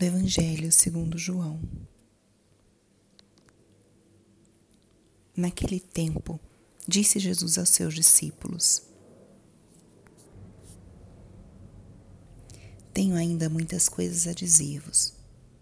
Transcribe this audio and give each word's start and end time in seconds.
do 0.00 0.06
Evangelho 0.06 0.72
segundo 0.72 1.18
João. 1.18 1.60
Naquele 5.36 5.78
tempo, 5.78 6.40
disse 6.88 7.18
Jesus 7.18 7.58
aos 7.58 7.68
seus 7.68 7.92
discípulos: 7.92 8.82
Tenho 12.94 13.14
ainda 13.14 13.50
muitas 13.50 13.90
coisas 13.90 14.26
a 14.26 14.32
dizer-vos, 14.32 15.12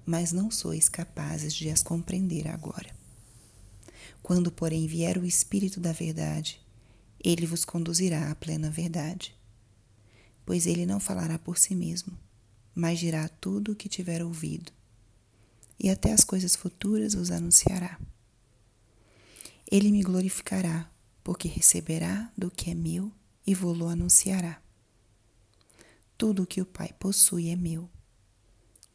mas 0.07 0.31
não 0.31 0.53
sois 0.53 0.89
capazes 0.89 1.53
de 1.53 1.69
as 1.69 1.83
compreender 1.83 2.47
agora. 2.47 2.95
Quando, 4.23 4.53
porém, 4.53 4.87
vier 4.87 5.19
o 5.19 5.27
Espírito 5.27 5.81
da 5.81 5.91
Verdade, 5.91 6.65
ele 7.19 7.45
vos 7.45 7.65
conduzirá 7.65 8.31
à 8.31 8.37
plena 8.37 8.71
verdade. 8.71 9.37
Pois 10.47 10.65
ele 10.65 10.87
não 10.87 11.01
falará 11.01 11.41
por 11.41 11.59
si 11.59 11.75
mesmo 11.75 12.17
mas 12.79 13.01
dirá 13.01 13.29
tudo 13.29 13.73
o 13.73 13.75
que 13.75 13.89
tiver 13.89 14.23
ouvido, 14.23 14.71
e 15.81 15.91
até 15.91 16.13
as 16.13 16.23
coisas 16.23 16.55
futuras 16.55 17.13
vos 17.13 17.33
anunciará. 17.33 17.99
Ele 19.69 19.91
me 19.91 20.01
glorificará, 20.01 20.89
porque 21.25 21.49
receberá 21.49 22.33
do 22.39 22.49
que 22.49 22.71
é 22.71 22.75
meu 22.77 23.11
e 23.45 23.53
vou-lo 23.53 23.89
anunciará. 23.89 24.63
Tudo 26.17 26.45
o 26.45 26.47
que 26.47 26.61
o 26.61 26.67
Pai 26.67 26.95
possui 27.01 27.49
é 27.49 27.57
meu. 27.57 27.91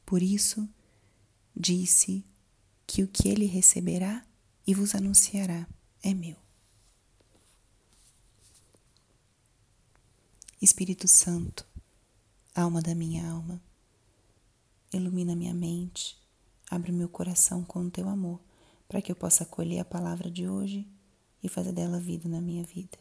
Por 0.06 0.24
isso, 0.24 0.66
disse 1.54 2.24
que 2.88 3.04
o 3.04 3.08
que 3.10 3.28
ele 3.28 3.48
receberá 3.48 4.26
e 4.66 4.74
vos 4.74 4.96
anunciará 4.96 5.68
é 6.02 6.14
meu. 6.14 6.38
Espírito 10.62 11.06
Santo, 11.06 11.68
alma 12.56 12.82
da 12.82 12.96
minha 12.96 13.30
alma, 13.30 13.62
ilumina 14.98 15.36
minha 15.36 15.54
mente, 15.54 16.18
abre 16.70 16.92
meu 16.92 17.10
coração 17.10 17.64
com 17.64 17.86
o 17.86 17.92
teu 17.92 18.08
amor, 18.08 18.40
para 18.88 19.02
que 19.02 19.12
eu 19.12 19.16
possa 19.16 19.44
acolher 19.44 19.80
a 19.80 19.86
palavra 19.86 20.30
de 20.30 20.48
hoje 20.48 20.88
e 21.42 21.50
fazer 21.50 21.72
dela 21.72 22.00
vida 22.00 22.30
na 22.30 22.40
minha 22.40 22.64
vida. 22.64 22.98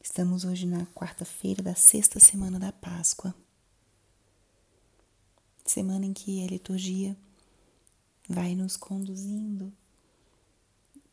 Estamos 0.00 0.44
hoje 0.44 0.66
na 0.66 0.86
quarta-feira 0.86 1.62
da 1.62 1.74
sexta 1.74 2.20
semana 2.20 2.58
da 2.58 2.72
Páscoa, 2.72 3.34
semana 5.64 6.06
em 6.06 6.12
que 6.12 6.44
a 6.44 6.46
liturgia 6.46 7.16
vai 8.28 8.54
nos 8.54 8.76
conduzindo 8.76 9.72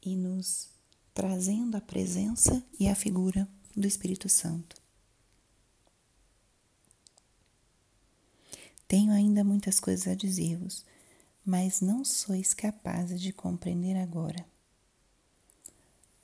e 0.01 0.15
nos 0.15 0.69
trazendo 1.13 1.75
a 1.75 1.81
presença 1.81 2.63
e 2.79 2.87
a 2.87 2.95
figura 2.95 3.47
do 3.75 3.87
Espírito 3.87 4.29
Santo. 4.29 4.82
Tenho 8.87 9.11
ainda 9.11 9.43
muitas 9.43 9.79
coisas 9.79 10.07
a 10.07 10.15
dizer-vos, 10.15 10.85
mas 11.45 11.81
não 11.81 12.05
sois 12.05 12.53
capazes 12.53 13.21
de 13.21 13.33
compreender 13.33 13.95
agora. 13.97 14.45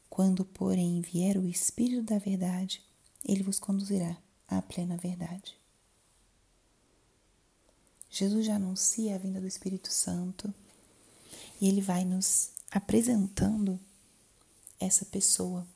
Quando, 0.10 0.44
porém, 0.44 1.02
vier 1.02 1.38
o 1.38 1.48
Espírito 1.48 2.04
da 2.04 2.18
Verdade, 2.18 2.82
ele 3.26 3.44
vos 3.44 3.60
conduzirá 3.60 4.18
à 4.48 4.62
plena 4.62 4.98
verdade. 4.98 5.58
Jesus 8.10 8.46
já 8.46 8.56
anuncia 8.56 9.16
a 9.16 9.18
vinda 9.18 9.40
do 9.40 9.48
Espírito 9.48 9.92
Santo 9.92 10.54
e 11.62 11.68
ele 11.68 11.82
vai 11.82 12.04
nos 12.04 12.52
apresentando 12.72 13.80
essa 14.80 15.06
pessoa, 15.06 15.68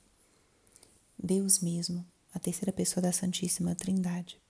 Deus 1.18 1.59
mesmo, 1.59 2.06
a 2.34 2.40
terceira 2.40 2.72
pessoa 2.72 3.02
da 3.02 3.12
Santíssima 3.12 3.75
Trindade. 3.75 4.42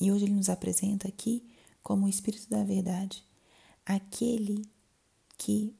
E 0.00 0.12
hoje 0.12 0.24
ele 0.24 0.34
nos 0.34 0.48
apresenta 0.48 1.08
aqui 1.08 1.42
como 1.82 2.06
o 2.06 2.08
Espírito 2.08 2.48
da 2.48 2.62
Verdade, 2.62 3.24
aquele 3.84 4.68
que 5.36 5.74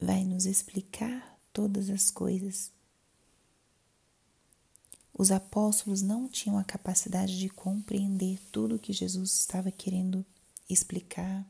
vai 0.00 0.24
nos 0.24 0.46
explicar 0.46 1.38
todas 1.52 1.88
as 1.88 2.10
coisas. 2.10 2.72
Os 5.14 5.30
apóstolos 5.30 6.02
não 6.02 6.28
tinham 6.28 6.58
a 6.58 6.64
capacidade 6.64 7.38
de 7.38 7.48
compreender 7.48 8.40
tudo 8.50 8.78
que 8.78 8.92
Jesus 8.92 9.32
estava 9.34 9.70
querendo 9.70 10.24
explicar 10.68 11.46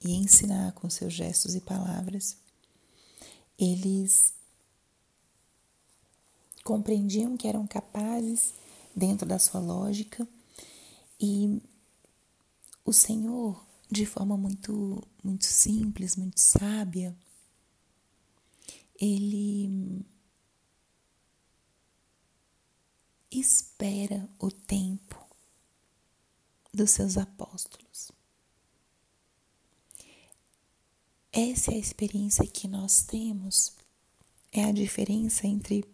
e 0.00 0.12
ensinar 0.14 0.72
com 0.72 0.90
seus 0.90 1.12
gestos 1.12 1.54
e 1.54 1.60
palavras. 1.60 2.36
Eles 3.58 4.34
compreendiam 6.62 7.36
que 7.36 7.48
eram 7.48 7.66
capazes 7.66 8.54
dentro 8.94 9.26
da 9.26 9.38
sua 9.38 9.60
lógica. 9.60 10.26
E 11.20 11.60
o 12.84 12.92
Senhor, 12.92 13.64
de 13.90 14.04
forma 14.06 14.36
muito, 14.36 15.02
muito 15.22 15.44
simples, 15.44 16.16
muito 16.16 16.40
sábia, 16.40 17.16
ele 19.00 20.04
espera 23.30 24.28
o 24.38 24.50
tempo 24.50 25.26
dos 26.72 26.90
seus 26.90 27.16
apóstolos. 27.16 28.12
Essa 31.32 31.72
é 31.72 31.74
a 31.74 31.78
experiência 31.78 32.46
que 32.46 32.68
nós 32.68 33.02
temos, 33.02 33.72
é 34.52 34.64
a 34.64 34.72
diferença 34.72 35.46
entre 35.46 35.84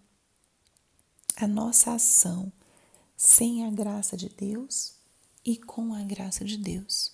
a 1.37 1.47
nossa 1.47 1.95
ação 1.95 2.53
sem 3.19 3.67
a 3.67 3.71
graça 3.71 4.17
de 4.17 4.29
Deus 4.29 4.95
e 5.45 5.57
com 5.57 5.93
a 5.93 6.05
graça 6.05 6.45
de 6.45 6.57
Deus. 6.57 7.13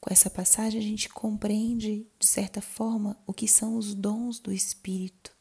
Com 0.00 0.10
essa 0.10 0.30
passagem, 0.30 0.80
a 0.80 0.82
gente 0.82 1.10
compreende, 1.10 2.06
de 2.18 2.26
certa 2.26 2.62
forma, 2.62 3.18
o 3.26 3.34
que 3.34 3.46
são 3.46 3.76
os 3.76 3.94
dons 3.94 4.38
do 4.38 4.50
Espírito. 4.50 5.36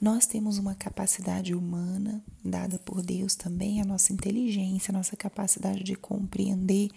Nós 0.00 0.24
temos 0.26 0.56
uma 0.56 0.74
capacidade 0.74 1.54
humana 1.54 2.24
dada 2.42 2.78
por 2.78 3.02
Deus 3.02 3.34
também, 3.34 3.82
a 3.82 3.84
nossa 3.84 4.14
inteligência, 4.14 4.92
a 4.92 4.96
nossa 4.96 5.14
capacidade 5.14 5.82
de 5.82 5.94
compreender 5.94 6.88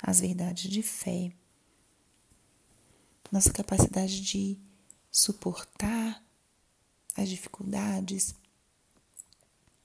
as 0.00 0.20
verdades 0.20 0.70
de 0.70 0.82
fé, 0.82 1.32
nossa 3.30 3.52
capacidade 3.52 4.22
de 4.22 4.56
suportar 5.10 6.23
as 7.16 7.28
dificuldades, 7.28 8.34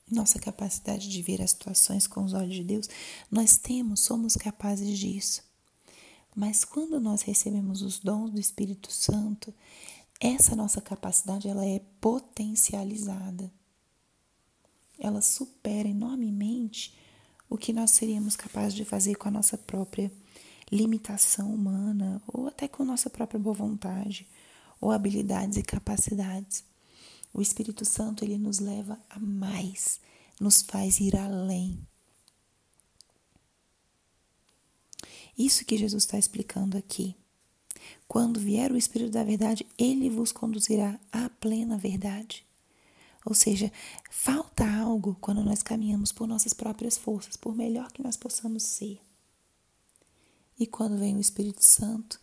nossa 0.09 0.39
capacidade 0.39 1.09
de 1.09 1.21
ver 1.21 1.41
as 1.41 1.51
situações 1.51 2.07
com 2.07 2.23
os 2.23 2.33
olhos 2.33 2.55
de 2.55 2.63
Deus, 2.63 2.89
nós 3.29 3.57
temos, 3.57 3.99
somos 4.01 4.35
capazes 4.35 4.97
disso. 4.97 5.43
Mas 6.35 6.63
quando 6.63 6.99
nós 6.99 7.21
recebemos 7.21 7.81
os 7.81 7.99
dons 7.99 8.31
do 8.31 8.39
Espírito 8.39 8.91
Santo, 8.91 9.53
essa 10.19 10.55
nossa 10.55 10.81
capacidade 10.81 11.47
ela 11.47 11.65
é 11.65 11.81
potencializada. 12.01 13.51
Ela 14.97 15.21
supera 15.21 15.87
enormemente 15.87 16.97
o 17.49 17.57
que 17.57 17.73
nós 17.73 17.91
seríamos 17.91 18.35
capazes 18.35 18.73
de 18.73 18.85
fazer 18.85 19.15
com 19.15 19.27
a 19.27 19.31
nossa 19.31 19.57
própria 19.57 20.11
limitação 20.71 21.53
humana 21.53 22.21
ou 22.27 22.47
até 22.47 22.67
com 22.67 22.83
a 22.83 22.85
nossa 22.85 23.09
própria 23.09 23.39
boa 23.39 23.55
vontade 23.55 24.27
ou 24.79 24.91
habilidades 24.91 25.57
e 25.57 25.63
capacidades. 25.63 26.63
O 27.33 27.41
Espírito 27.41 27.85
Santo 27.85 28.23
ele 28.23 28.37
nos 28.37 28.59
leva 28.59 28.99
a 29.09 29.19
mais, 29.19 29.99
nos 30.39 30.61
faz 30.61 30.99
ir 30.99 31.15
além. 31.15 31.79
Isso 35.37 35.63
que 35.63 35.77
Jesus 35.77 36.03
está 36.03 36.17
explicando 36.17 36.77
aqui. 36.77 37.15
Quando 38.07 38.39
vier 38.39 38.71
o 38.71 38.77
Espírito 38.77 39.11
da 39.11 39.23
Verdade, 39.23 39.65
ele 39.77 40.09
vos 40.09 40.31
conduzirá 40.31 40.99
à 41.11 41.29
plena 41.29 41.77
verdade. 41.77 42.45
Ou 43.25 43.33
seja, 43.33 43.71
falta 44.09 44.69
algo 44.69 45.15
quando 45.21 45.43
nós 45.43 45.61
caminhamos 45.61 46.11
por 46.11 46.27
nossas 46.27 46.53
próprias 46.53 46.97
forças, 46.97 47.37
por 47.37 47.55
melhor 47.55 47.91
que 47.91 48.01
nós 48.01 48.17
possamos 48.17 48.63
ser. 48.63 48.99
E 50.59 50.67
quando 50.67 50.97
vem 50.97 51.15
o 51.15 51.21
Espírito 51.21 51.63
Santo, 51.63 52.19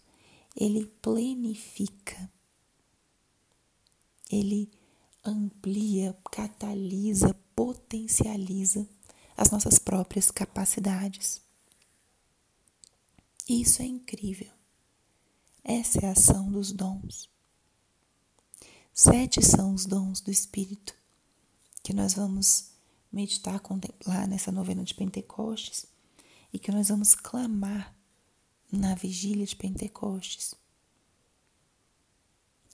ele 0.54 0.86
plenifica, 1.00 2.30
ele 4.30 4.70
amplia, 5.30 6.16
catalisa, 6.30 7.34
potencializa 7.54 8.86
as 9.36 9.50
nossas 9.50 9.78
próprias 9.78 10.30
capacidades. 10.30 11.40
Isso 13.48 13.82
é 13.82 13.84
incrível. 13.84 14.50
Essa 15.62 16.00
é 16.00 16.08
a 16.08 16.12
ação 16.12 16.50
dos 16.50 16.72
dons. 16.72 17.28
Sete 18.92 19.42
são 19.42 19.74
os 19.74 19.84
dons 19.84 20.20
do 20.20 20.30
Espírito 20.30 20.94
que 21.82 21.92
nós 21.92 22.14
vamos 22.14 22.70
meditar, 23.12 23.60
contemplar 23.60 24.26
nessa 24.26 24.50
novena 24.50 24.82
de 24.82 24.94
Pentecostes 24.94 25.86
e 26.52 26.58
que 26.58 26.72
nós 26.72 26.88
vamos 26.88 27.14
clamar 27.14 27.94
na 28.70 28.94
vigília 28.94 29.46
de 29.46 29.54
Pentecostes. 29.54 30.54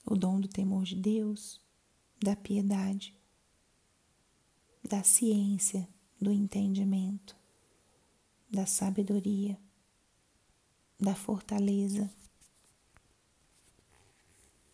O 0.04 0.16
dom 0.16 0.40
do 0.40 0.48
temor 0.48 0.84
de 0.84 0.96
Deus, 0.96 1.60
da 2.22 2.36
piedade, 2.36 3.16
da 4.88 5.02
ciência, 5.02 5.88
do 6.20 6.30
entendimento, 6.30 7.36
da 8.48 8.64
sabedoria, 8.64 9.58
da 11.00 11.16
fortaleza 11.16 12.08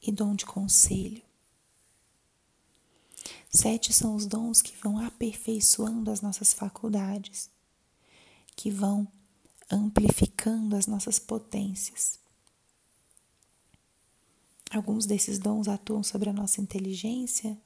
e 0.02 0.12
dom 0.12 0.34
de 0.34 0.44
conselho. 0.44 1.22
Sete 3.48 3.94
são 3.94 4.14
os 4.14 4.26
dons 4.26 4.60
que 4.60 4.76
vão 4.76 4.98
aperfeiçoando 4.98 6.10
as 6.10 6.20
nossas 6.20 6.52
faculdades, 6.52 7.50
que 8.54 8.70
vão 8.70 9.10
amplificando 9.70 10.76
as 10.76 10.86
nossas 10.86 11.18
potências. 11.18 12.18
Alguns 14.70 15.06
desses 15.06 15.38
dons 15.38 15.66
atuam 15.66 16.02
sobre 16.02 16.28
a 16.28 16.32
nossa 16.32 16.60
inteligência, 16.60 17.58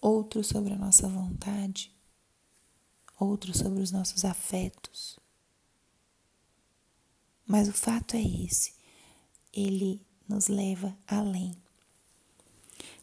outros 0.00 0.46
sobre 0.46 0.72
a 0.72 0.78
nossa 0.78 1.06
vontade, 1.06 1.92
outros 3.18 3.58
sobre 3.58 3.82
os 3.82 3.92
nossos 3.92 4.24
afetos. 4.24 5.18
Mas 7.46 7.68
o 7.68 7.72
fato 7.72 8.16
é 8.16 8.22
esse: 8.22 8.72
ele 9.52 10.00
nos 10.26 10.48
leva 10.48 10.96
além. 11.06 11.54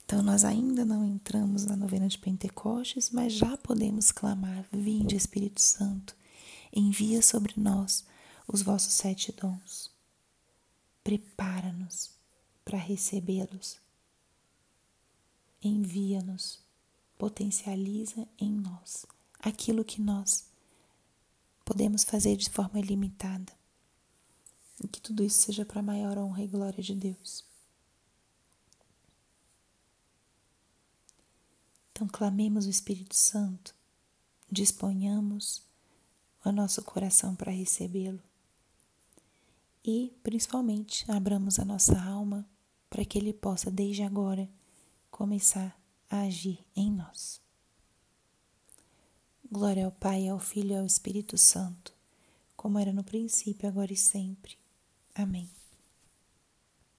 Então, 0.03 0.23
nós 0.23 0.45
ainda 0.45 0.85
não 0.85 1.05
entramos 1.05 1.65
na 1.65 1.75
novena 1.75 2.07
de 2.07 2.17
Pentecostes, 2.17 3.11
mas 3.11 3.33
já 3.33 3.55
podemos 3.57 4.11
clamar: 4.11 4.65
Vinde, 4.71 5.15
Espírito 5.15 5.61
Santo, 5.61 6.15
envia 6.73 7.21
sobre 7.21 7.53
nós 7.57 8.03
os 8.47 8.63
vossos 8.63 8.93
sete 8.93 9.31
dons. 9.31 9.91
Prepara-nos 11.03 12.16
para 12.67 12.77
recebê-los. 12.77 13.79
Envia-nos, 15.63 16.59
potencializa 17.17 18.27
em 18.37 18.51
nós 18.51 19.05
aquilo 19.39 19.85
que 19.85 20.01
nós 20.01 20.45
podemos 21.63 22.03
fazer 22.03 22.35
de 22.35 22.49
forma 22.49 22.77
ilimitada. 22.77 23.53
E 24.83 24.87
que 24.87 24.99
tudo 24.99 25.23
isso 25.23 25.43
seja 25.43 25.65
para 25.65 25.79
a 25.79 25.83
maior 25.83 26.17
honra 26.17 26.43
e 26.43 26.47
glória 26.47 26.83
de 26.83 26.93
Deus. 26.93 27.45
Então, 31.91 32.05
clamemos 32.05 32.65
o 32.65 32.69
Espírito 32.69 33.15
Santo, 33.15 33.73
disponhamos 34.51 35.63
o 36.43 36.51
nosso 36.51 36.83
coração 36.83 37.33
para 37.33 37.51
recebê-lo 37.51 38.21
e, 39.83 40.13
principalmente, 40.21 41.09
abramos 41.09 41.59
a 41.59 41.65
nossa 41.65 41.99
alma 41.99 42.45
para 42.89 43.05
que 43.05 43.17
ele 43.17 43.33
possa, 43.33 43.69
desde 43.69 44.03
agora, 44.03 44.49
começar 45.11 45.79
a 46.09 46.21
agir 46.21 46.59
em 46.75 46.91
nós. 46.91 47.41
Glória 49.49 49.85
ao 49.85 49.91
Pai, 49.91 50.27
ao 50.27 50.39
Filho 50.39 50.71
e 50.71 50.77
ao 50.77 50.85
Espírito 50.85 51.37
Santo, 51.37 51.93
como 52.55 52.79
era 52.79 52.91
no 52.91 53.03
princípio, 53.03 53.67
agora 53.67 53.93
e 53.93 53.97
sempre. 53.97 54.57
Amém. 55.15 55.49